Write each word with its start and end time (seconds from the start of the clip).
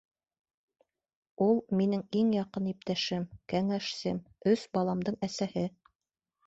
Ул— 1.47 1.61
минең 1.81 2.03
иң 2.21 2.33
яҡын 2.37 2.71
иптәшем, 2.73 3.29
кәңәшсем, 3.55 4.27
өс 4.55 4.67
баламдың 4.79 5.25
әсәһе. 5.31 5.71